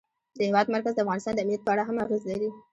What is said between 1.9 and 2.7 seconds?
اغېز لري.